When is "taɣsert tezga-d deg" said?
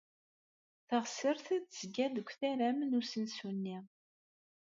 0.87-2.27